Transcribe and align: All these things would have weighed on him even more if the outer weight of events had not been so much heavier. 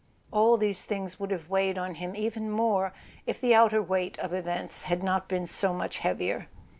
All 0.31 0.57
these 0.57 0.83
things 0.83 1.19
would 1.19 1.29
have 1.29 1.47
weighed 1.51 1.77
on 1.77 1.93
him 1.93 2.15
even 2.15 2.49
more 2.49 2.91
if 3.27 3.39
the 3.39 3.53
outer 3.53 3.83
weight 3.83 4.17
of 4.17 4.33
events 4.33 4.81
had 4.85 5.03
not 5.03 5.27
been 5.29 5.45
so 5.45 5.75
much 5.75 5.99
heavier. 5.99 6.47